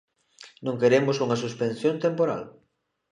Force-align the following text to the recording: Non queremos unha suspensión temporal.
Non 0.65 0.79
queremos 0.81 1.15
unha 1.25 1.41
suspensión 1.43 1.95
temporal. 2.05 2.43